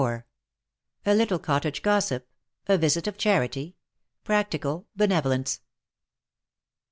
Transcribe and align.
A 1.05 1.13
LITTLE 1.13 1.37
COTTAGE 1.37 1.83
GOSSIP 1.83 2.27
A 2.67 2.75
VISIT 2.75 3.05
OF 3.05 3.19
CHARITY 3.19 3.75
PRACTICAL 4.23 4.87
BENEVOLENCE. 4.95 5.59